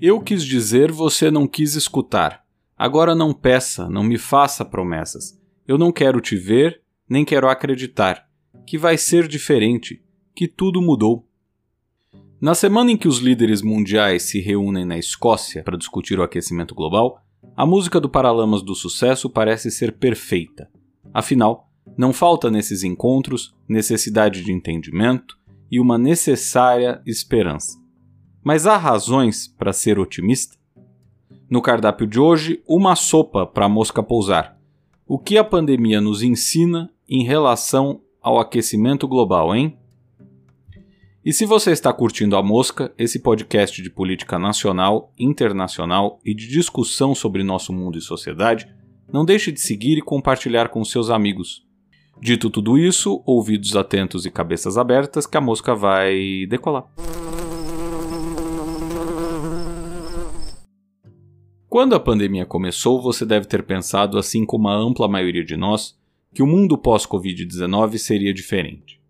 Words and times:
Eu 0.00 0.20
quis 0.20 0.44
dizer, 0.44 0.92
você 0.92 1.28
não 1.28 1.48
quis 1.48 1.74
escutar. 1.74 2.44
Agora 2.76 3.16
não 3.16 3.34
peça, 3.34 3.88
não 3.88 4.04
me 4.04 4.16
faça 4.16 4.64
promessas. 4.64 5.36
Eu 5.66 5.76
não 5.76 5.90
quero 5.90 6.20
te 6.20 6.36
ver, 6.36 6.80
nem 7.08 7.24
quero 7.24 7.48
acreditar. 7.48 8.28
Que 8.64 8.78
vai 8.78 8.96
ser 8.96 9.26
diferente, 9.26 10.00
que 10.36 10.46
tudo 10.46 10.80
mudou. 10.80 11.26
Na 12.40 12.54
semana 12.54 12.92
em 12.92 12.96
que 12.96 13.08
os 13.08 13.18
líderes 13.18 13.60
mundiais 13.60 14.22
se 14.22 14.38
reúnem 14.38 14.84
na 14.84 14.96
Escócia 14.96 15.64
para 15.64 15.76
discutir 15.76 16.20
o 16.20 16.22
aquecimento 16.22 16.76
global, 16.76 17.20
a 17.56 17.66
música 17.66 18.00
do 18.00 18.08
Paralamas 18.08 18.62
do 18.62 18.76
Sucesso 18.76 19.28
parece 19.28 19.68
ser 19.68 19.98
perfeita. 19.98 20.70
Afinal, 21.12 21.68
não 21.96 22.12
falta 22.12 22.48
nesses 22.48 22.84
encontros 22.84 23.52
necessidade 23.68 24.44
de 24.44 24.52
entendimento 24.52 25.36
e 25.68 25.80
uma 25.80 25.98
necessária 25.98 27.02
esperança. 27.04 27.87
Mas 28.42 28.66
há 28.66 28.76
razões 28.76 29.46
para 29.46 29.72
ser 29.72 29.98
otimista? 29.98 30.56
No 31.50 31.62
cardápio 31.62 32.06
de 32.06 32.20
hoje, 32.20 32.62
uma 32.66 32.94
sopa 32.94 33.46
para 33.46 33.66
a 33.66 33.68
mosca 33.68 34.02
pousar. 34.02 34.58
O 35.06 35.18
que 35.18 35.38
a 35.38 35.44
pandemia 35.44 36.00
nos 36.00 36.22
ensina 36.22 36.90
em 37.08 37.24
relação 37.24 38.02
ao 38.20 38.38
aquecimento 38.38 39.08
global, 39.08 39.54
hein? 39.54 39.78
E 41.24 41.32
se 41.32 41.44
você 41.44 41.72
está 41.72 41.92
curtindo 41.92 42.36
a 42.36 42.42
Mosca, 42.42 42.92
esse 42.96 43.18
podcast 43.18 43.82
de 43.82 43.90
política 43.90 44.38
nacional, 44.38 45.12
internacional 45.18 46.20
e 46.24 46.34
de 46.34 46.48
discussão 46.48 47.14
sobre 47.14 47.42
nosso 47.42 47.72
mundo 47.72 47.98
e 47.98 48.00
sociedade, 48.00 48.66
não 49.12 49.24
deixe 49.24 49.50
de 49.50 49.60
seguir 49.60 49.98
e 49.98 50.02
compartilhar 50.02 50.68
com 50.68 50.84
seus 50.84 51.10
amigos. 51.10 51.66
Dito 52.20 52.50
tudo 52.50 52.78
isso, 52.78 53.22
ouvidos 53.26 53.76
atentos 53.76 54.26
e 54.26 54.30
cabeças 54.30 54.76
abertas, 54.76 55.26
que 55.26 55.36
a 55.36 55.40
mosca 55.40 55.74
vai 55.74 56.46
decolar. 56.48 56.84
Quando 61.78 61.94
a 61.94 62.00
pandemia 62.00 62.44
começou, 62.44 63.00
você 63.00 63.24
deve 63.24 63.46
ter 63.46 63.62
pensado, 63.62 64.18
assim 64.18 64.44
como 64.44 64.66
a 64.66 64.74
ampla 64.74 65.06
maioria 65.06 65.44
de 65.44 65.56
nós, 65.56 65.96
que 66.34 66.42
o 66.42 66.46
mundo 66.46 66.76
pós-Covid-19 66.76 67.98
seria 67.98 68.34
diferente. 68.34 69.00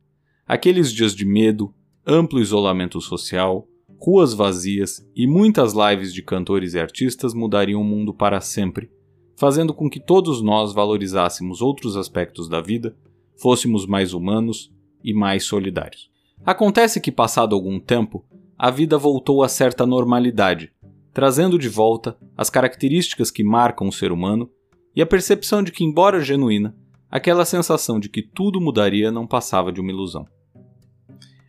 Aqueles 0.47 0.93
dias 0.93 1.15
de 1.15 1.25
medo, 1.25 1.73
amplo 2.07 2.39
isolamento 2.39 3.01
social, 3.01 3.67
ruas 3.99 4.35
vazias 4.35 5.03
e 5.17 5.27
muitas 5.27 5.73
lives 5.73 6.13
de 6.13 6.21
cantores 6.21 6.75
e 6.75 6.79
artistas 6.79 7.33
mudariam 7.33 7.81
o 7.81 7.85
mundo 7.85 8.13
para 8.13 8.39
sempre, 8.39 8.91
fazendo 9.35 9.73
com 9.73 9.89
que 9.89 9.99
todos 9.99 10.43
nós 10.43 10.75
valorizássemos 10.75 11.63
outros 11.63 11.97
aspectos 11.97 12.51
da 12.51 12.61
vida, 12.61 12.95
fôssemos 13.41 13.87
mais 13.87 14.13
humanos 14.13 14.71
e 15.03 15.15
mais 15.15 15.43
solidários. 15.45 16.11
Acontece 16.45 17.01
que, 17.01 17.11
passado 17.11 17.55
algum 17.55 17.81
tempo, 17.81 18.27
a 18.59 18.71
vida 18.71 18.99
voltou 18.99 19.43
a 19.43 19.49
certa 19.49 19.87
normalidade, 19.87 20.71
trazendo 21.15 21.59
de 21.59 21.71
volta 21.71 22.15
as 22.39 22.49
características 22.49 23.33
que 23.33 23.43
marcam 23.43 23.89
o 23.89 23.93
ser 23.93 24.13
humano 24.13 24.49
e 24.95 25.03
a 25.03 25.07
percepção 25.07 25.61
de 25.61 25.73
que, 25.73 25.83
embora 25.83 26.21
genuína, 26.21 26.77
aquela 27.11 27.45
sensação 27.45 27.99
de 27.99 28.09
que 28.09 28.23
tudo 28.23 28.61
mudaria 28.61 29.11
não 29.11 29.27
passava 29.27 29.73
de 29.73 29.81
uma 29.81 29.91
ilusão. 29.91 30.25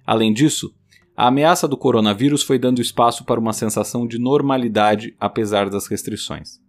Além 0.04 0.34
disso, 0.34 0.74
a 1.16 1.28
ameaça 1.28 1.68
do 1.68 1.78
coronavírus 1.78 2.42
foi 2.42 2.58
dando 2.58 2.82
espaço 2.82 3.24
para 3.24 3.40
uma 3.40 3.54
sensação 3.54 4.08
de 4.08 4.18
normalidade 4.18 5.16
apesar 5.20 5.70
das 5.70 5.86
restrições. 5.86 6.60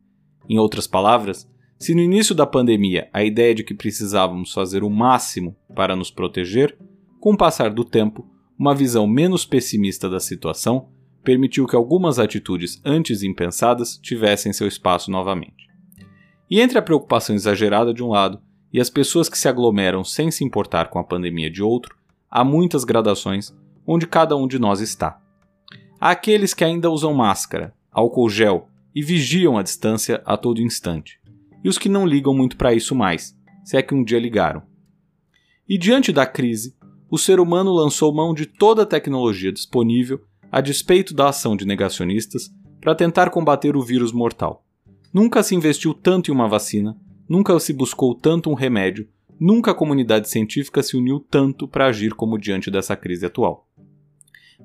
Em 0.46 0.58
outras 0.58 0.86
palavras, 0.86 1.48
se 1.78 1.94
no 1.94 2.02
início 2.02 2.34
da 2.34 2.44
pandemia 2.44 3.08
a 3.14 3.24
ideia 3.24 3.54
de 3.54 3.64
que 3.64 3.72
precisávamos 3.72 4.52
fazer 4.52 4.84
o 4.84 4.90
máximo 4.90 5.56
para 5.74 5.96
nos 5.96 6.10
proteger, 6.10 6.76
com 7.18 7.32
o 7.32 7.36
passar 7.38 7.70
do 7.70 7.84
tempo, 7.84 8.28
uma 8.58 8.74
visão 8.74 9.06
menos 9.06 9.46
pessimista 9.46 10.10
da 10.10 10.20
situação 10.20 10.90
permitiu 11.22 11.66
que 11.66 11.76
algumas 11.76 12.18
atitudes 12.18 12.80
antes 12.84 13.22
impensadas 13.22 13.96
tivessem 13.96 14.52
seu 14.52 14.66
espaço 14.66 15.10
novamente. 15.10 15.68
E 16.50 16.60
entre 16.60 16.78
a 16.78 16.82
preocupação 16.82 17.34
exagerada 17.34 17.94
de 17.94 18.02
um 18.02 18.08
lado 18.08 18.40
e 18.72 18.80
as 18.80 18.90
pessoas 18.90 19.28
que 19.28 19.38
se 19.38 19.48
aglomeram 19.48 20.02
sem 20.02 20.30
se 20.30 20.44
importar 20.44 20.88
com 20.88 20.98
a 20.98 21.04
pandemia 21.04 21.50
de 21.50 21.62
outro, 21.62 21.96
há 22.30 22.44
muitas 22.44 22.84
gradações 22.84 23.54
onde 23.86 24.06
cada 24.06 24.36
um 24.36 24.46
de 24.46 24.58
nós 24.58 24.80
está. 24.80 25.20
Há 26.00 26.10
aqueles 26.10 26.54
que 26.54 26.64
ainda 26.64 26.90
usam 26.90 27.12
máscara, 27.12 27.74
álcool 27.92 28.30
gel 28.30 28.68
e 28.94 29.02
vigiam 29.02 29.58
a 29.58 29.62
distância 29.62 30.22
a 30.24 30.36
todo 30.36 30.60
instante, 30.60 31.20
e 31.62 31.68
os 31.68 31.78
que 31.78 31.88
não 31.88 32.06
ligam 32.06 32.34
muito 32.34 32.56
para 32.56 32.72
isso 32.72 32.94
mais, 32.94 33.36
se 33.64 33.76
é 33.76 33.82
que 33.82 33.94
um 33.94 34.02
dia 34.02 34.18
ligaram. 34.18 34.62
E 35.68 35.78
diante 35.78 36.12
da 36.12 36.26
crise, 36.26 36.74
o 37.10 37.18
ser 37.18 37.38
humano 37.38 37.72
lançou 37.72 38.14
mão 38.14 38.32
de 38.32 38.46
toda 38.46 38.82
a 38.82 38.86
tecnologia 38.86 39.52
disponível 39.52 40.20
a 40.50 40.60
despeito 40.60 41.14
da 41.14 41.28
ação 41.28 41.56
de 41.56 41.64
negacionistas 41.64 42.50
para 42.80 42.94
tentar 42.94 43.30
combater 43.30 43.76
o 43.76 43.82
vírus 43.82 44.12
mortal. 44.12 44.64
Nunca 45.12 45.42
se 45.42 45.54
investiu 45.54 45.92
tanto 45.94 46.30
em 46.30 46.34
uma 46.34 46.48
vacina, 46.48 46.96
nunca 47.28 47.58
se 47.60 47.72
buscou 47.72 48.14
tanto 48.14 48.50
um 48.50 48.54
remédio 48.54 49.08
Nunca 49.40 49.70
a 49.70 49.74
comunidade 49.74 50.28
científica 50.28 50.82
se 50.82 50.98
uniu 50.98 51.18
tanto 51.18 51.66
para 51.66 51.86
agir 51.86 52.12
como 52.12 52.36
diante 52.36 52.70
dessa 52.70 52.94
crise 52.94 53.24
atual. 53.24 53.66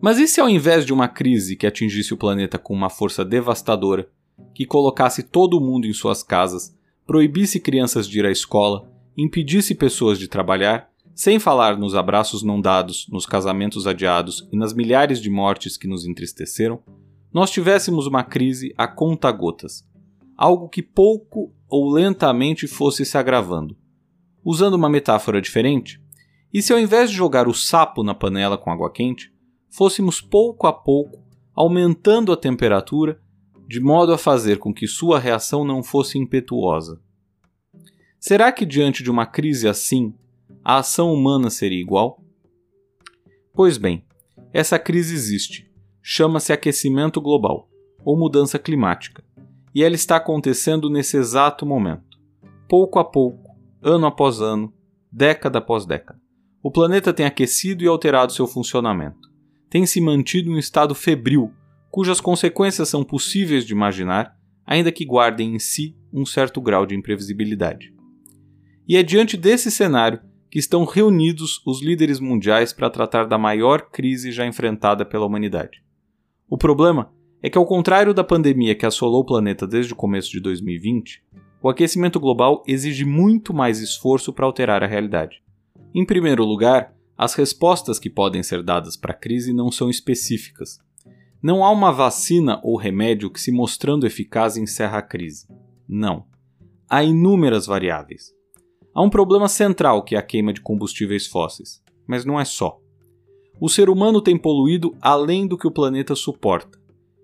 Mas 0.01 0.19
e 0.19 0.27
se 0.27 0.41
ao 0.41 0.49
invés 0.49 0.85
de 0.85 0.91
uma 0.91 1.07
crise 1.07 1.55
que 1.55 1.65
atingisse 1.65 2.13
o 2.13 2.17
planeta 2.17 2.59
com 2.59 2.73
uma 2.73 2.89
força 2.89 3.23
devastadora, 3.23 4.09
que 4.53 4.65
colocasse 4.65 5.23
todo 5.23 5.61
mundo 5.61 5.87
em 5.87 5.93
suas 5.93 6.21
casas, 6.21 6.77
proibisse 7.07 7.57
crianças 7.57 8.05
de 8.05 8.19
ir 8.19 8.25
à 8.25 8.31
escola, 8.31 8.91
impedisse 9.17 9.73
pessoas 9.73 10.19
de 10.19 10.27
trabalhar, 10.27 10.91
sem 11.15 11.39
falar 11.39 11.77
nos 11.77 11.95
abraços 11.95 12.43
não 12.43 12.59
dados, 12.59 13.07
nos 13.09 13.25
casamentos 13.25 13.87
adiados 13.87 14.47
e 14.51 14.57
nas 14.57 14.73
milhares 14.73 15.21
de 15.21 15.29
mortes 15.29 15.77
que 15.77 15.87
nos 15.87 16.05
entristeceram, 16.05 16.83
nós 17.33 17.49
tivéssemos 17.49 18.05
uma 18.05 18.23
crise 18.23 18.73
a 18.77 18.87
conta-gotas, 18.87 19.87
algo 20.37 20.69
que 20.69 20.83
pouco 20.83 21.53
ou 21.67 21.89
lentamente 21.89 22.67
fosse 22.67 23.05
se 23.05 23.17
agravando, 23.17 23.75
Usando 24.43 24.75
uma 24.75 24.87
metáfora 24.87 25.41
diferente, 25.41 25.99
e 26.53 26.61
se 26.61 26.71
ao 26.71 26.77
invés 26.77 27.09
de 27.09 27.15
jogar 27.15 27.47
o 27.47 27.53
sapo 27.53 28.03
na 28.03 28.13
panela 28.13 28.59
com 28.59 28.69
água 28.69 28.91
quente, 28.91 29.33
fôssemos 29.71 30.21
pouco 30.21 30.67
a 30.67 30.73
pouco 30.73 31.25
aumentando 31.55 32.31
a 32.31 32.37
temperatura 32.37 33.19
de 33.67 33.79
modo 33.79 34.13
a 34.13 34.19
fazer 34.19 34.59
com 34.59 34.71
que 34.71 34.87
sua 34.87 35.17
reação 35.17 35.65
não 35.65 35.81
fosse 35.81 36.19
impetuosa? 36.19 37.01
Será 38.19 38.51
que 38.51 38.67
diante 38.67 39.01
de 39.01 39.09
uma 39.09 39.25
crise 39.25 39.67
assim, 39.67 40.13
a 40.65 40.79
ação 40.79 41.13
humana 41.13 41.51
seria 41.51 41.79
igual? 41.79 42.19
Pois 43.53 43.77
bem, 43.77 44.03
essa 44.51 44.79
crise 44.79 45.13
existe. 45.13 45.71
Chama-se 46.01 46.51
aquecimento 46.51 47.21
global 47.21 47.69
ou 48.03 48.17
mudança 48.17 48.57
climática, 48.57 49.23
e 49.75 49.83
ela 49.83 49.93
está 49.93 50.15
acontecendo 50.15 50.89
nesse 50.89 51.17
exato 51.17 51.67
momento. 51.67 52.17
Pouco 52.67 52.97
a 52.97 53.05
pouco, 53.05 53.51
ano 53.79 54.07
após 54.07 54.41
ano, 54.41 54.73
década 55.11 55.59
após 55.59 55.85
década. 55.85 56.19
O 56.63 56.71
planeta 56.71 57.13
tem 57.13 57.27
aquecido 57.27 57.83
e 57.83 57.87
alterado 57.87 58.33
seu 58.33 58.47
funcionamento. 58.47 59.29
Tem 59.69 59.85
se 59.85 60.01
mantido 60.01 60.49
em 60.49 60.55
um 60.55 60.59
estado 60.59 60.95
febril, 60.95 61.53
cujas 61.91 62.19
consequências 62.19 62.89
são 62.89 63.03
possíveis 63.03 63.63
de 63.65 63.73
imaginar, 63.73 64.35
ainda 64.65 64.91
que 64.91 65.05
guardem 65.05 65.55
em 65.55 65.59
si 65.59 65.95
um 66.11 66.25
certo 66.25 66.59
grau 66.59 66.87
de 66.87 66.95
imprevisibilidade. 66.95 67.93
E 68.87 68.97
é 68.97 69.03
diante 69.03 69.37
desse 69.37 69.69
cenário 69.69 70.19
que 70.55 70.59
estão 70.59 70.85
reunidos 70.85 71.61
os 71.65 71.81
líderes 71.81 72.17
mundiais 72.17 72.71
para 72.71 72.89
tratar 72.89 73.25
da 73.25 73.37
maior 73.37 73.89
crise 73.89 74.31
já 74.31 74.47
enfrentada 74.47 75.03
pela 75.03 75.25
humanidade. 75.25 75.83
O 76.49 76.57
problema 76.57 77.11
é 77.43 77.49
que, 77.49 77.57
ao 77.57 77.65
contrário 77.65 78.13
da 78.13 78.23
pandemia 78.23 78.73
que 78.73 78.85
assolou 78.85 79.19
o 79.19 79.25
planeta 79.25 79.67
desde 79.67 79.91
o 79.91 79.97
começo 79.97 80.31
de 80.31 80.39
2020, 80.39 81.21
o 81.61 81.67
aquecimento 81.67 82.21
global 82.21 82.63
exige 82.65 83.03
muito 83.03 83.53
mais 83.53 83.81
esforço 83.81 84.31
para 84.31 84.45
alterar 84.45 84.81
a 84.81 84.87
realidade. 84.87 85.43
Em 85.93 86.05
primeiro 86.05 86.45
lugar, 86.45 86.95
as 87.17 87.33
respostas 87.33 87.99
que 87.99 88.09
podem 88.09 88.41
ser 88.41 88.63
dadas 88.63 88.95
para 88.95 89.11
a 89.11 89.17
crise 89.17 89.51
não 89.51 89.69
são 89.69 89.89
específicas. 89.89 90.79
Não 91.43 91.65
há 91.65 91.69
uma 91.69 91.91
vacina 91.91 92.61
ou 92.63 92.77
remédio 92.77 93.29
que, 93.29 93.41
se 93.41 93.51
mostrando 93.51 94.07
eficaz, 94.07 94.55
encerra 94.55 94.99
a 94.99 95.01
crise. 95.01 95.49
Não. 95.85 96.25
Há 96.89 97.03
inúmeras 97.03 97.65
variáveis. 97.65 98.34
Há 98.95 99.01
um 99.01 99.09
problema 99.09 99.49
central 99.49 100.03
que 100.03 100.15
é 100.15 100.17
a 100.17 100.21
queima 100.21 100.53
de 100.53 100.61
combustíveis 100.61 101.27
fósseis, 101.27 101.83
mas 102.07 102.23
não 102.23 102.39
é 102.39 102.45
só. 102.45 102.79
O 103.59 103.67
ser 103.67 103.89
humano 103.89 104.21
tem 104.21 104.37
poluído 104.37 104.95
além 105.01 105.45
do 105.45 105.57
que 105.57 105.67
o 105.67 105.71
planeta 105.71 106.15
suporta. 106.15 106.79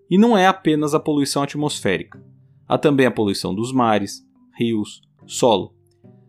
E 0.10 0.18
não 0.18 0.38
é 0.38 0.46
apenas 0.46 0.94
a 0.94 1.00
poluição 1.00 1.42
atmosférica. 1.42 2.22
Há 2.68 2.78
também 2.78 3.06
a 3.06 3.12
poluição 3.12 3.56
dos 3.56 3.72
mares, 3.72 4.22
rios, 4.60 5.02
solo. 5.26 5.74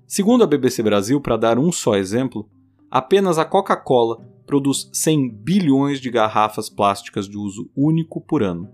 Segundo 0.07 0.45
a 0.45 0.47
BBC 0.47 0.81
Brasil, 0.81 1.21
para 1.21 1.37
dar 1.37 1.59
um 1.59 1.73
só 1.73 1.97
exemplo, 1.97 2.49
apenas 2.89 3.37
a 3.37 3.45
Coca-Cola 3.45 4.25
produz 4.47 4.89
100 4.93 5.29
bilhões 5.29 6.01
de 6.01 6.09
garrafas 6.09 6.71
plásticas 6.71 7.29
de 7.29 7.37
uso 7.37 7.69
único 7.77 8.21
por 8.21 8.45
ano. 8.45 8.69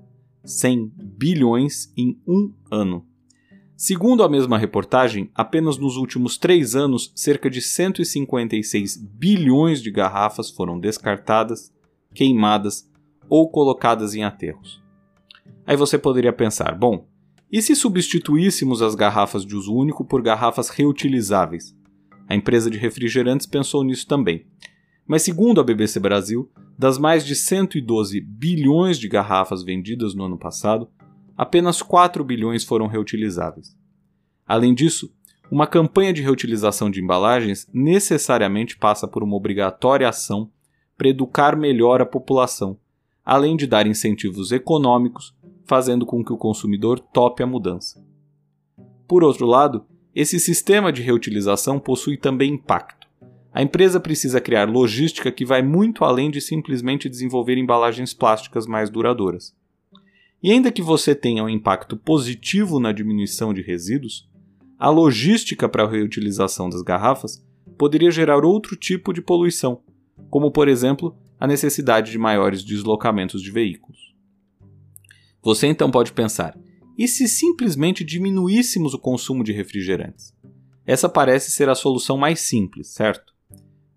100 0.45 0.93
bilhões 1.17 1.91
em 1.97 2.21
um 2.29 2.53
ano. 2.71 3.07
Segundo 3.81 4.25
a 4.25 4.29
mesma 4.29 4.59
reportagem, 4.59 5.31
apenas 5.33 5.79
nos 5.79 5.97
últimos 5.97 6.37
três 6.37 6.75
anos, 6.75 7.13
cerca 7.15 7.49
de 7.49 7.63
156 7.63 8.97
bilhões 8.97 9.81
de 9.81 9.89
garrafas 9.89 10.51
foram 10.51 10.81
descartadas, 10.81 11.73
queimadas 12.13 12.91
ou 13.29 13.49
colocadas 13.49 14.17
em 14.17 14.25
aterros. 14.25 14.83
Aí 15.65 15.77
você 15.77 15.97
poderia 15.97 16.33
pensar: 16.33 16.75
bom, 16.75 17.07
e 17.53 17.63
se 17.63 17.77
substituíssemos 17.77 18.83
as 18.83 18.97
garrafas 18.97 19.47
de 19.47 19.55
uso 19.55 19.73
único 19.73 20.05
por 20.05 20.23
garrafas 20.23 20.71
reutilizáveis? 20.71 21.73
A 22.29 22.35
empresa 22.35 22.69
de 22.69 22.79
refrigerantes 22.79 23.47
pensou 23.47 23.85
nisso 23.85 24.09
também. 24.09 24.45
Mas, 25.07 25.23
segundo 25.23 25.61
a 25.61 25.65
BBC 25.65 26.01
Brasil, 26.01 26.51
das 26.77 26.99
mais 26.99 27.25
de 27.25 27.37
112 27.37 28.21
bilhões 28.21 28.99
de 28.99 29.09
garrafas 29.09 29.63
vendidas 29.63 30.17
no 30.17 30.25
ano 30.25 30.37
passado, 30.37 30.89
apenas 31.39 31.81
4 31.81 32.23
bilhões 32.25 32.65
foram 32.65 32.89
reutilizáveis. 32.89 33.77
Além 34.45 34.75
disso, 34.75 35.11
uma 35.51 35.67
campanha 35.67 36.13
de 36.13 36.21
reutilização 36.21 36.91
de 36.91 37.01
embalagens 37.01 37.67
necessariamente 37.73 38.77
passa 38.77 39.07
por 39.07 39.23
uma 39.23 39.37
obrigatória 39.37 40.09
ação 40.09 40.51
para 40.97 41.09
educar 41.09 41.57
melhor 41.57 42.03
a 42.03 42.07
população, 42.07 42.77
além 43.25 43.57
de 43.57 43.67
dar 43.67 43.87
incentivos 43.87 44.51
econômicos, 44.51 45.35
fazendo 45.65 46.05
com 46.05 46.25
que 46.25 46.33
o 46.33 46.37
consumidor 46.37 46.99
tope 46.99 47.43
a 47.43 47.47
mudança. 47.47 48.05
Por 49.07 49.23
outro 49.23 49.47
lado, 49.47 49.87
esse 50.15 50.41
sistema 50.41 50.93
de 50.93 51.03
reutilização 51.03 51.79
possui 51.79 52.17
também 52.17 52.55
impacto 52.55 52.99
a 53.59 53.63
empresa 53.63 53.99
precisa 53.99 54.41
criar 54.41 54.69
logística 54.71 55.33
que 55.33 55.45
vai 55.45 55.63
muito 55.63 56.05
além 56.05 56.31
de 56.31 56.41
simplesmente 56.41 57.09
desenvolver 57.09 57.59
embalagens 57.59 58.15
plásticas 58.15 58.69
mais 58.69 58.89
duradouras. 58.89 59.53
E 60.43 60.53
ainda 60.53 60.71
que 60.71 60.83
você 60.83 61.15
tenha 61.15 61.43
um 61.43 61.49
impacto 61.49 61.97
positivo 61.97 62.79
na 62.79 62.93
diminuição 62.93 63.53
de 63.53 63.61
resíduos, 63.61 64.29
a 64.79 64.89
logística 64.89 65.69
para 65.69 65.83
a 65.83 65.91
reutilização 65.91 66.71
das 66.71 66.83
garrafas 66.83 67.45
poderia 67.77 68.11
gerar 68.11 68.45
outro 68.45 68.77
tipo 68.77 69.13
de 69.13 69.21
poluição, 69.21 69.83
como 70.31 70.51
por 70.51 70.69
exemplo 70.69 71.17
a 71.41 71.47
necessidade 71.47 72.13
de 72.13 72.19
maiores 72.19 72.63
deslocamentos 72.63 73.43
de 73.43 73.51
veículos. 73.51 74.15
Você 75.43 75.67
então 75.67 75.91
pode 75.91 76.13
pensar: 76.13 76.57
e 76.97 77.09
se 77.09 77.27
simplesmente 77.27 78.05
diminuíssemos 78.05 78.95
o 78.95 78.99
consumo 78.99 79.43
de 79.43 79.53
refrigerantes? 79.53 80.35
Essa 80.87 81.09
parece 81.09 81.51
ser 81.51 81.69
a 81.69 81.75
solução 81.75 82.17
mais 82.17 82.41
simples, 82.41 82.89
certo? 82.95 83.35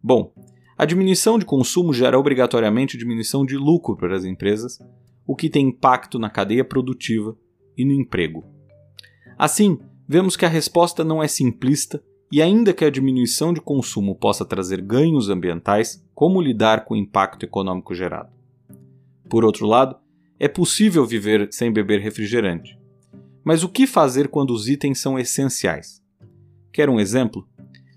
Bom, 0.03 0.33
a 0.77 0.85
diminuição 0.85 1.37
de 1.37 1.45
consumo 1.45 1.93
gera 1.93 2.17
obrigatoriamente 2.17 2.97
diminuição 2.97 3.45
de 3.45 3.55
lucro 3.55 3.95
para 3.95 4.15
as 4.15 4.25
empresas, 4.25 4.79
o 5.25 5.35
que 5.35 5.49
tem 5.49 5.67
impacto 5.67 6.19
na 6.19 6.29
cadeia 6.29 6.65
produtiva 6.65 7.37
e 7.77 7.85
no 7.85 7.93
emprego. 7.93 8.45
Assim, 9.37 9.79
vemos 10.07 10.35
que 10.35 10.45
a 10.45 10.49
resposta 10.49 11.03
não 11.03 11.21
é 11.21 11.27
simplista 11.27 12.03
e, 12.31 12.41
ainda 12.41 12.73
que 12.73 12.85
a 12.85 12.89
diminuição 12.89 13.53
de 13.53 13.59
consumo 13.59 14.15
possa 14.15 14.45
trazer 14.45 14.81
ganhos 14.81 15.29
ambientais, 15.29 16.05
como 16.13 16.41
lidar 16.41 16.85
com 16.85 16.93
o 16.93 16.97
impacto 16.97 17.43
econômico 17.43 17.93
gerado? 17.93 18.29
Por 19.29 19.43
outro 19.43 19.65
lado, 19.65 19.97
é 20.39 20.47
possível 20.47 21.05
viver 21.05 21.49
sem 21.51 21.71
beber 21.71 21.99
refrigerante. 21.99 22.79
Mas 23.43 23.63
o 23.63 23.69
que 23.69 23.87
fazer 23.87 24.27
quando 24.27 24.51
os 24.51 24.67
itens 24.69 24.99
são 24.99 25.17
essenciais? 25.17 26.01
Quer 26.71 26.89
um 26.89 26.99
exemplo? 26.99 27.47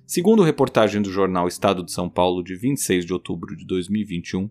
Segundo 0.06 0.43
reportagem 0.43 1.00
do 1.00 1.11
jornal 1.11 1.49
Estado 1.49 1.82
de 1.82 1.93
São 1.93 2.09
Paulo 2.09 2.43
de 2.43 2.56
26 2.56 3.05
de 3.05 3.12
outubro 3.12 3.56
de 3.56 3.65
2021, 3.67 4.50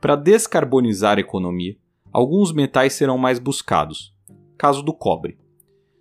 para 0.00 0.16
descarbonizar 0.16 1.18
a 1.18 1.20
economia, 1.20 1.76
alguns 2.12 2.52
metais 2.52 2.92
serão 2.94 3.18
mais 3.18 3.38
buscados, 3.38 4.14
caso 4.56 4.82
do 4.82 4.92
cobre. 4.92 5.38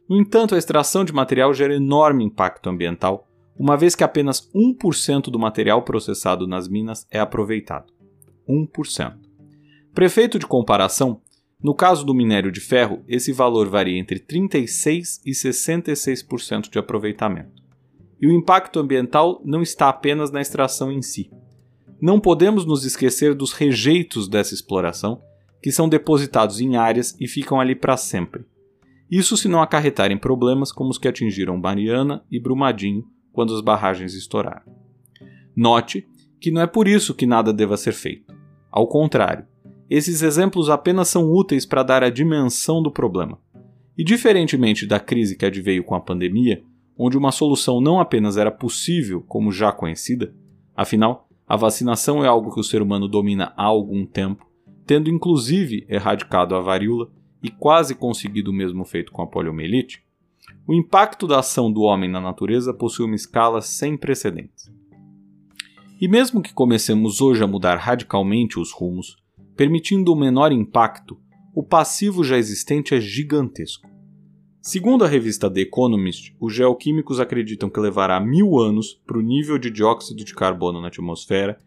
No 0.10 0.18
entanto, 0.18 0.56
a 0.56 0.58
extração 0.58 1.04
de 1.04 1.14
material 1.14 1.54
gera 1.54 1.76
enorme 1.76 2.24
impacto 2.24 2.70
ambiental, 2.70 3.28
uma 3.60 3.76
vez 3.76 3.96
que 3.96 4.04
apenas 4.04 4.50
1% 4.54 5.24
do 5.24 5.40
material 5.40 5.82
processado 5.82 6.48
nas 6.48 6.68
minas 6.68 7.06
é 7.12 7.20
aproveitado. 7.20 7.92
1%. 8.48 9.16
Prefeito 9.94 10.40
de 10.40 10.46
comparação, 10.46 11.22
no 11.62 11.74
caso 11.74 12.06
do 12.06 12.14
minério 12.14 12.52
de 12.52 12.60
ferro, 12.60 13.04
esse 13.08 13.34
valor 13.34 13.68
varia 13.68 13.98
entre 13.98 14.20
36% 14.20 15.22
e 15.26 15.32
66% 15.32 16.70
de 16.70 16.78
aproveitamento. 16.78 17.64
E 18.22 18.28
o 18.28 18.32
impacto 18.32 18.80
ambiental 18.80 19.42
não 19.44 19.62
está 19.62 19.90
apenas 19.90 20.32
na 20.32 20.40
extração 20.40 20.92
em 20.92 21.02
si. 21.02 21.32
Não 22.00 22.20
podemos 22.20 22.64
nos 22.64 22.86
esquecer 22.86 23.34
dos 23.34 23.54
rejeitos 23.54 24.28
dessa 24.28 24.54
exploração, 24.54 25.22
que 25.62 25.72
são 25.72 25.90
depositados 25.90 26.62
em 26.62 26.76
áreas 26.76 27.16
e 27.20 27.28
ficam 27.28 27.60
ali 27.60 27.76
para 27.76 27.98
sempre. 27.98 28.46
Isso 29.10 29.38
se 29.38 29.48
não 29.48 29.62
acarretarem 29.62 30.18
problemas 30.18 30.72
como 30.72 30.90
os 30.90 30.98
que 30.98 31.08
atingiram 31.08 31.58
Mariana 31.58 32.24
e 32.32 32.40
Brumadinho 32.40 33.06
quando 33.32 33.54
as 33.54 33.62
barragens 33.62 34.14
estouraram. 34.14 34.64
Note 35.56 36.08
que 36.40 36.52
não 36.52 36.62
é 36.62 36.68
por 36.68 36.88
isso 36.88 37.16
que 37.16 37.26
nada 37.26 37.52
deva 37.52 37.78
ser 37.78 37.94
feito. 37.94 38.34
Ao 38.72 38.88
contrário, 38.88 39.46
esses 39.90 40.22
exemplos 40.22 40.70
apenas 40.70 41.08
são 41.08 41.32
úteis 41.32 41.66
para 41.66 41.84
dar 41.84 42.04
a 42.04 42.10
dimensão 42.10 42.82
do 42.82 42.92
problema. 42.92 43.40
E 43.98 44.04
diferentemente 44.04 44.86
da 44.86 45.00
crise 45.00 45.36
que 45.36 45.46
adveio 45.46 45.84
com 45.84 45.96
a 45.96 46.02
pandemia, 46.02 46.62
onde 46.98 47.18
uma 47.18 47.32
solução 47.32 47.80
não 47.80 48.00
apenas 48.00 48.38
era 48.38 48.52
possível, 48.52 49.24
como 49.28 49.52
já 49.52 49.72
conhecida, 49.72 50.34
afinal, 50.76 51.28
a 51.48 51.56
vacinação 51.56 52.24
é 52.24 52.28
algo 52.28 52.54
que 52.54 52.60
o 52.60 52.64
ser 52.64 52.82
humano 52.82 53.08
domina 53.08 53.54
há 53.56 53.64
algum 53.64 54.06
tempo, 54.06 54.46
tendo 54.88 55.10
inclusive 55.10 55.86
erradicado 55.90 56.56
a 56.56 56.62
varíola 56.62 57.12
e 57.44 57.52
quase 57.52 57.94
conseguido 57.94 58.52
o 58.52 58.54
mesmo 58.54 58.86
feito 58.86 59.12
com 59.12 59.22
a 59.22 59.28
poliomielite, 59.28 60.02
o 60.66 60.74
impacto 60.74 61.28
da 61.28 61.40
ação 61.40 61.72
do 61.72 61.82
homem 61.82 62.10
na 62.10 62.22
natureza 62.22 62.74
possui 62.74 63.06
uma 63.06 63.16
escala 63.16 63.62
sem 63.62 63.98
precedentes. 63.98 64.72
E 66.00 66.08
mesmo 66.08 66.42
que 66.42 66.54
comecemos 66.54 67.20
hoje 67.20 67.44
a 67.44 67.48
mudar 67.48 67.76
radicalmente 67.76 68.58
os 68.58 68.72
rumos, 68.72 69.18
permitindo 69.58 70.14
um 70.14 70.16
menor 70.16 70.54
impacto, 70.54 71.20
o 71.54 71.62
passivo 71.62 72.24
já 72.24 72.38
existente 72.38 72.96
é 72.96 73.02
gigantesco. 73.02 73.90
Segundo 74.62 75.04
a 75.04 75.08
revista 75.08 75.50
The 75.50 75.62
Economist, 75.62 76.36
os 76.40 76.54
geoquímicos 76.54 77.20
acreditam 77.20 77.70
que 77.70 77.80
levará 77.80 78.20
mil 78.20 78.58
anos 78.58 79.02
para 79.06 79.18
o 79.18 79.22
nível 79.22 79.58
de 79.58 79.70
dióxido 79.70 80.24
de 80.24 80.34
carbono 80.34 80.82
na 80.82 80.88
atmosfera 80.88 81.58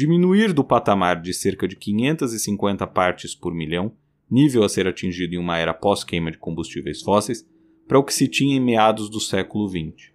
diminuir 0.00 0.54
do 0.54 0.64
patamar 0.64 1.20
de 1.20 1.34
cerca 1.34 1.68
de 1.68 1.76
550 1.76 2.86
partes 2.86 3.34
por 3.34 3.52
milhão, 3.52 3.92
nível 4.30 4.64
a 4.64 4.68
ser 4.68 4.86
atingido 4.86 5.34
em 5.34 5.38
uma 5.38 5.58
era 5.58 5.74
pós-queima 5.74 6.30
de 6.30 6.38
combustíveis 6.38 7.02
fósseis, 7.02 7.46
para 7.86 7.98
o 7.98 8.02
que 8.02 8.14
se 8.14 8.26
tinha 8.26 8.56
em 8.56 8.60
meados 8.60 9.10
do 9.10 9.20
século 9.20 9.68
XX. 9.68 10.10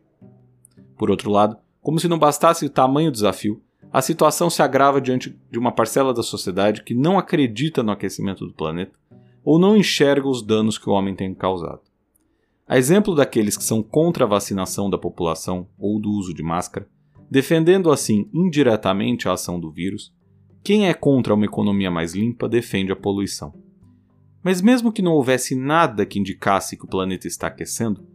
Por 0.98 1.12
outro 1.12 1.30
lado, 1.30 1.56
como 1.84 2.00
se 2.00 2.08
não 2.08 2.18
bastasse 2.18 2.66
o 2.66 2.70
tamanho 2.70 3.12
do 3.12 3.14
desafio, 3.14 3.62
a 3.94 4.02
situação 4.02 4.50
se 4.50 4.64
agrava 4.64 5.00
diante 5.00 5.38
de 5.52 5.60
uma 5.60 5.72
parcela 5.72 6.16
da 6.16 6.24
sociedade 6.24 6.82
que 6.82 6.96
não 6.96 7.20
acredita 7.20 7.84
no 7.84 7.92
aquecimento 7.92 8.48
do 8.48 8.54
planeta 8.54 8.98
ou 9.44 9.60
não 9.60 9.78
enxerga 9.78 10.28
os 10.28 10.42
danos 10.42 10.80
que 10.80 10.90
o 10.90 10.94
homem 10.94 11.14
tem 11.14 11.32
causado. 11.36 11.82
A 12.68 12.76
exemplo 12.76 13.14
daqueles 13.14 13.56
que 13.56 13.64
são 13.64 13.84
contra 13.84 14.26
a 14.26 14.28
vacinação 14.28 14.90
da 14.90 14.98
população 14.98 15.68
ou 15.78 16.00
do 16.00 16.10
uso 16.10 16.34
de 16.34 16.42
máscara, 16.42 16.88
defendendo 17.30 17.92
assim 17.92 18.30
indiretamente 18.34 19.28
a 19.28 19.34
ação 19.34 19.60
do 19.60 19.72
vírus, 19.72 20.14
quem 20.64 20.88
é 20.88 20.94
contra 20.94 21.34
uma 21.34 21.46
economia 21.46 21.92
mais 21.92 22.14
limpa 22.14 22.50
defende 22.50 22.92
a 22.92 22.96
poluição. 22.96 23.54
Mas 24.44 24.62
mesmo 24.62 24.92
que 24.92 25.02
não 25.02 25.14
houvesse 25.14 25.56
nada 25.56 26.06
que 26.06 26.20
indicasse 26.20 26.78
que 26.78 26.86
o 26.86 26.88
planeta 26.88 27.28
está 27.28 27.48
aquecendo, 27.48 28.06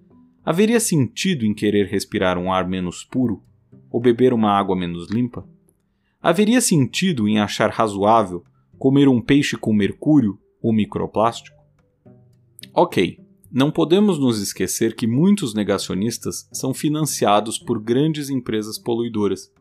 haveria 0.44 0.80
sentido 0.80 1.44
em 1.44 1.54
querer 1.54 1.86
respirar 1.86 2.38
um 2.38 2.52
ar 2.52 2.68
menos 2.68 3.04
puro 3.04 3.42
ou 3.90 4.00
beber 4.00 4.32
uma 4.32 4.50
água 4.50 4.76
menos 4.76 5.08
limpa? 5.10 5.46
Haveria 6.22 6.60
sentido 6.60 7.26
em 7.26 7.38
achar 7.38 7.70
razoável 7.70 8.44
comer 8.78 9.08
um 9.08 9.20
peixe 9.20 9.56
com 9.56 9.72
mercúrio 9.72 10.38
ou 10.62 10.72
microplástico? 10.72 11.56
Ok, 12.74 13.18
não 13.52 13.70
podemos 13.70 14.18
nos 14.18 14.40
esquecer 14.40 14.94
que 14.94 15.08
muitos 15.08 15.54
negacionistas 15.54 16.48
são 16.52 16.72
financiados 16.72 17.58
por 17.58 17.80
grandes 17.80 18.30
empresas 18.30 18.78
poluidoras, 18.78 19.52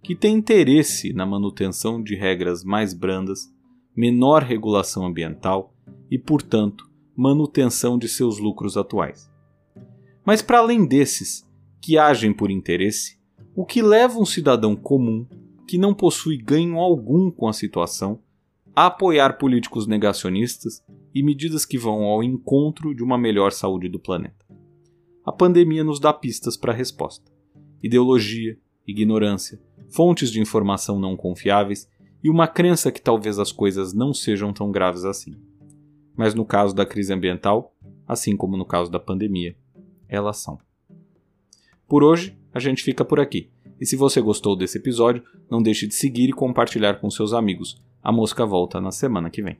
que 0.00 0.14
têm 0.14 0.36
interesse 0.36 1.12
na 1.12 1.26
manutenção 1.26 2.00
de 2.00 2.14
regras 2.14 2.62
mais 2.62 2.94
brandas, 2.94 3.52
menor 3.96 4.42
regulação 4.42 5.04
ambiental 5.04 5.74
e, 6.10 6.18
portanto, 6.18 6.88
manutenção 7.16 7.98
de 7.98 8.08
seus 8.08 8.38
lucros 8.38 8.76
atuais. 8.76 9.30
Mas, 10.24 10.40
para 10.40 10.58
além 10.58 10.86
desses, 10.86 11.44
que 11.80 11.98
agem 11.98 12.32
por 12.32 12.50
interesse, 12.50 13.18
o 13.56 13.66
que 13.66 13.82
leva 13.82 14.18
um 14.18 14.24
cidadão 14.24 14.76
comum, 14.76 15.26
que 15.66 15.76
não 15.76 15.92
possui 15.92 16.36
ganho 16.36 16.78
algum 16.78 17.30
com 17.30 17.48
a 17.48 17.52
situação, 17.52 18.20
a 18.74 18.86
apoiar 18.86 19.36
políticos 19.36 19.86
negacionistas 19.86 20.82
e 21.14 21.22
medidas 21.22 21.64
que 21.64 21.78
vão 21.78 22.04
ao 22.04 22.22
encontro 22.22 22.94
de 22.94 23.02
uma 23.02 23.18
melhor 23.18 23.52
saúde 23.52 23.88
do 23.88 23.98
planeta. 23.98 24.44
A 25.24 25.30
pandemia 25.30 25.84
nos 25.84 26.00
dá 26.00 26.12
pistas 26.12 26.56
para 26.56 26.72
a 26.72 26.76
resposta: 26.76 27.30
ideologia, 27.82 28.58
ignorância, 28.86 29.60
fontes 29.88 30.30
de 30.30 30.40
informação 30.40 30.98
não 30.98 31.16
confiáveis 31.16 31.88
e 32.22 32.30
uma 32.30 32.48
crença 32.48 32.90
que 32.90 33.00
talvez 33.00 33.38
as 33.38 33.52
coisas 33.52 33.92
não 33.92 34.14
sejam 34.14 34.52
tão 34.52 34.70
graves 34.70 35.04
assim. 35.04 35.34
Mas 36.16 36.34
no 36.34 36.44
caso 36.44 36.74
da 36.74 36.86
crise 36.86 37.12
ambiental, 37.12 37.74
assim 38.06 38.36
como 38.36 38.56
no 38.56 38.64
caso 38.64 38.90
da 38.90 39.00
pandemia, 39.00 39.56
elas 40.08 40.38
são. 40.38 40.58
Por 41.88 42.02
hoje, 42.02 42.38
a 42.52 42.60
gente 42.60 42.82
fica 42.82 43.04
por 43.04 43.18
aqui. 43.18 43.50
E 43.80 43.86
se 43.86 43.96
você 43.96 44.20
gostou 44.20 44.54
desse 44.54 44.78
episódio, 44.78 45.22
não 45.50 45.62
deixe 45.62 45.86
de 45.86 45.94
seguir 45.94 46.28
e 46.28 46.32
compartilhar 46.32 47.00
com 47.00 47.10
seus 47.10 47.32
amigos. 47.32 47.82
A 48.02 48.12
mosca 48.12 48.46
volta 48.46 48.80
na 48.80 48.92
semana 48.92 49.30
que 49.30 49.42
vem. 49.42 49.58